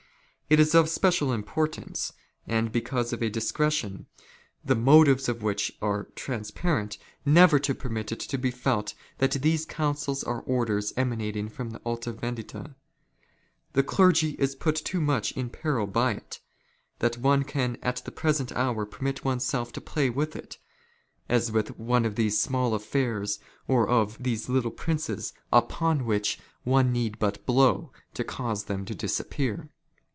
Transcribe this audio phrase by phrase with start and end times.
[0.51, 2.11] "It is of special importance,
[2.45, 4.07] and because of a discretion,
[4.65, 9.65] the•' motives of which are transparent, never to permit it to be felt" that these
[9.65, 12.75] counsels are orders emanating from the Alta Vendita.''
[13.75, 16.41] The clergy is put too much in peril by it,
[16.99, 20.57] that one can at the" present hour permit oneself to play with it,
[21.29, 23.39] as with one of these'' small affairs
[23.69, 28.93] or of these little princes upon which one need but" blow to cause them to
[28.93, 29.69] disappear.